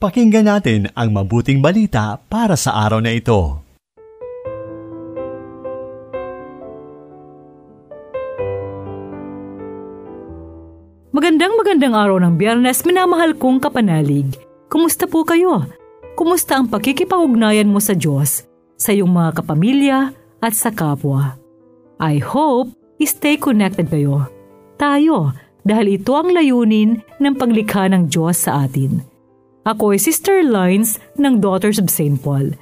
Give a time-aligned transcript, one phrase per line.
[0.00, 3.60] Pakinggan natin ang mabuting balita para sa araw na ito.
[11.12, 14.40] Magandang magandang araw ng biyernes, minamahal kong kapanalig.
[14.72, 15.68] Kumusta po kayo?
[16.16, 18.48] Kumusta ang pakikipag-ugnayan mo sa Diyos,
[18.80, 21.36] sa iyong mga kapamilya at sa kapwa?
[22.00, 22.72] I hope
[23.04, 24.32] stay connected kayo.
[24.80, 29.09] Tayo, dahil ito ang layunin ng paglikha ng Diyos sa atin.
[29.68, 32.16] Ako ay Sister Lines ng Daughters of St.
[32.16, 32.56] Paul.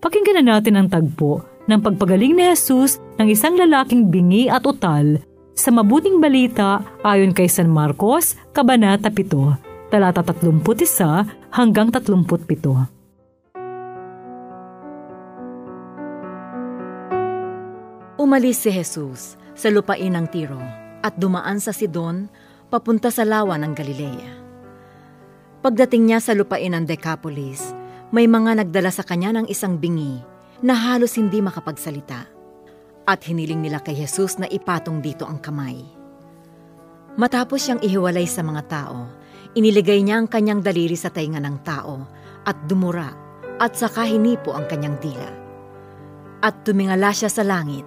[0.00, 5.20] Pakinggan na natin ang tagpo ng pagpagaling ni Jesus ng isang lalaking bingi at utal
[5.52, 12.88] sa mabuting balita ayon kay San Marcos, Kabanata 7, talata 31 hanggang 37.
[18.16, 20.60] Umalis si Jesus sa lupain ng Tiro
[21.04, 22.32] at dumaan sa Sidon
[22.72, 24.49] papunta sa lawa ng Galilea.
[25.60, 27.76] Pagdating niya sa lupain ng Decapolis,
[28.16, 30.16] may mga nagdala sa kanya ng isang bingi
[30.64, 32.24] na halos hindi makapagsalita.
[33.04, 35.84] At hiniling nila kay Jesus na ipatong dito ang kamay.
[37.20, 39.04] Matapos siyang ihiwalay sa mga tao,
[39.52, 42.08] iniligay niya ang kanyang daliri sa tainga ng tao
[42.48, 43.12] at dumura
[43.60, 45.28] at saka hinipo ang kanyang dila.
[46.40, 47.84] At tumingala siya sa langit,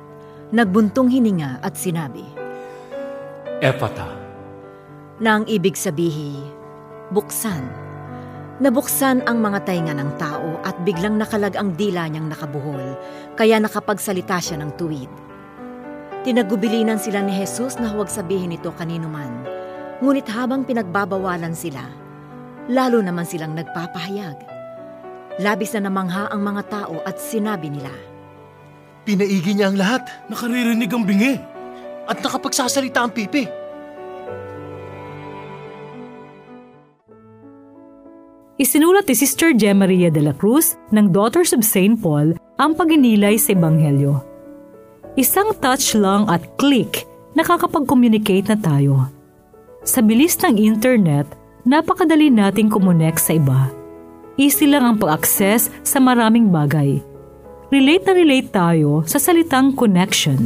[0.53, 2.21] nagbuntong hininga at sinabi,
[3.65, 4.13] Epata,
[5.17, 6.52] na ang ibig sabihi,
[7.13, 7.63] buksan.
[8.57, 12.97] Nabuksan ang mga tainga ng tao at biglang nakalag ang dila niyang nakabuhol,
[13.37, 15.09] kaya nakapagsalita siya ng tuwid.
[16.25, 19.45] Tinagubilinan sila ni Jesus na huwag sabihin ito kanino man,
[20.01, 21.85] ngunit habang pinagbabawalan sila,
[22.69, 24.37] lalo naman silang nagpapahayag.
[25.41, 27.93] Labis na namangha ang mga tao at sinabi nila,
[29.03, 30.07] Pinaigi niya ang lahat.
[30.31, 31.35] Nakaririnig ang bingi.
[32.07, 33.62] At nakapagsasalita ang pipi.
[38.63, 41.99] Isinulat ni Sister Gemma Maria de la Cruz ng Daughters of St.
[41.99, 44.23] Paul ang paginilay sa Ebanghelyo.
[45.19, 47.03] Isang touch lang at click,
[47.35, 49.11] nakakapag-communicate na tayo.
[49.83, 51.27] Sa bilis ng internet,
[51.67, 53.67] napakadali nating kumonek sa iba.
[54.39, 57.03] Easy lang ang pag-access sa maraming bagay.
[57.67, 60.39] Relate na relate tayo sa salitang connection.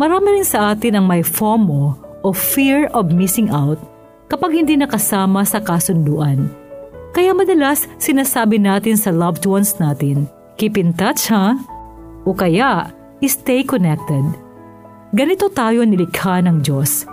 [0.00, 1.92] Marami rin sa atin ang may FOMO
[2.24, 3.76] o fear of missing out
[4.32, 6.61] kapag hindi nakasama sa kasunduan
[7.12, 10.24] kaya madalas sinasabi natin sa loved ones natin,
[10.56, 11.60] keep in touch ha?
[12.24, 12.88] O kaya,
[13.20, 14.24] stay connected.
[15.12, 17.04] Ganito tayo nilikha ng Diyos.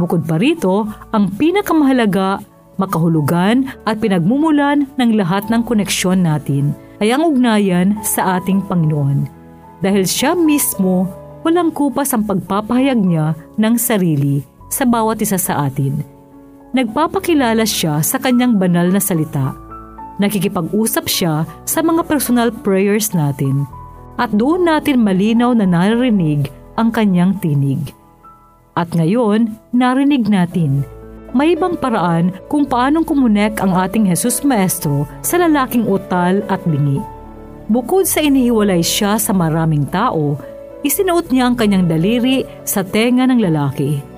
[0.00, 2.40] Bukod pa rito, ang pinakamahalaga,
[2.80, 6.72] makahulugan at pinagmumulan ng lahat ng koneksyon natin
[7.04, 9.28] ay ang ugnayan sa ating Panginoon.
[9.84, 11.04] Dahil siya mismo,
[11.44, 14.40] walang kupas ang pagpapahayag niya ng sarili
[14.72, 16.13] sa bawat isa sa atin
[16.74, 19.54] nagpapakilala siya sa kanyang banal na salita.
[20.18, 23.66] Nakikipag-usap siya sa mga personal prayers natin
[24.18, 27.94] at doon natin malinaw na naririnig ang kanyang tinig.
[28.74, 30.82] At ngayon, narinig natin.
[31.34, 37.02] May ibang paraan kung paanong kumunek ang ating Jesus Maestro sa lalaking utal at bingi.
[37.70, 40.38] Bukod sa inihiwalay siya sa maraming tao,
[40.86, 44.13] isinuot niya ang kanyang daliri sa tenga ng lalaki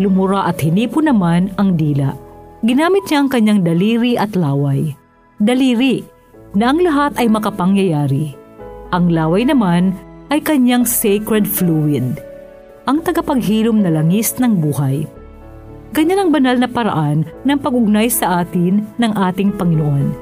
[0.00, 2.16] lumura at hinipo naman ang dila.
[2.64, 4.96] Ginamit niya ang kanyang daliri at laway.
[5.36, 6.04] Daliri,
[6.56, 8.34] na ang lahat ay makapangyayari.
[8.90, 9.94] Ang laway naman
[10.34, 12.18] ay kanyang sacred fluid,
[12.86, 15.06] ang tagapaghilom na langis ng buhay.
[15.90, 20.14] Ganyan ang banal na paraan ng pag-ugnay sa atin ng ating Panginoon.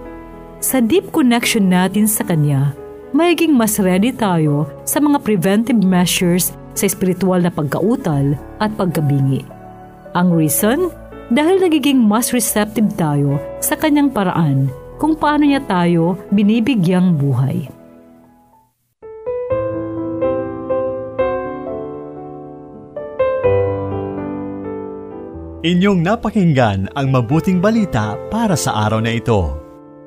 [0.65, 2.73] Sa deep connection natin sa Kanya,
[3.13, 9.58] mayiging mas ready tayo sa mga preventive measures sa espiritual na pagkautal at pagkabingi.
[10.17, 10.89] Ang reason?
[11.29, 17.69] Dahil nagiging mas receptive tayo sa kanyang paraan kung paano niya tayo binibigyang buhay.
[25.69, 29.53] Inyong napakinggan ang mabuting balita para sa araw na ito.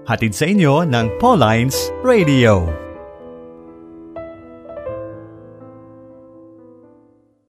[0.09, 2.80] Hatid sa inyo ng Pauline's Radio.